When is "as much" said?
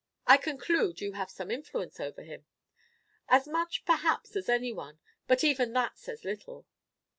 3.29-3.85